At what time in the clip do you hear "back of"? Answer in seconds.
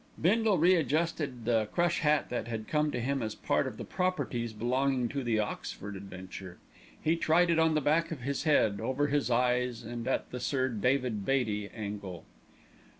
7.81-8.21